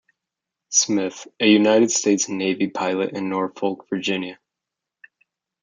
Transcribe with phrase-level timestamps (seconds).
[0.69, 4.39] Smith, a United States Navy pilot, in Norfolk, Virginia.